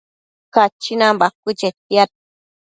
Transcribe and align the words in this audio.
Cachinan 0.53 1.15
bacuë 1.21 1.55
chetiad 1.59 2.09